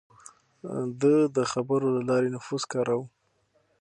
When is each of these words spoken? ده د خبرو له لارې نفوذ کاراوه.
ده 1.01 1.15
د 1.35 1.37
خبرو 1.51 1.87
له 1.95 2.01
لارې 2.09 2.29
نفوذ 2.35 2.63
کاراوه. 2.71 3.07